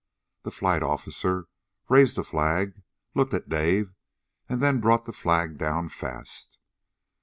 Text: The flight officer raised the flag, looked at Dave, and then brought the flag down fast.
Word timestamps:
The 0.41 0.49
flight 0.49 0.81
officer 0.81 1.45
raised 1.87 2.15
the 2.17 2.23
flag, 2.23 2.81
looked 3.13 3.35
at 3.35 3.49
Dave, 3.49 3.93
and 4.49 4.59
then 4.59 4.79
brought 4.81 5.05
the 5.05 5.13
flag 5.13 5.59
down 5.59 5.89
fast. 5.89 6.57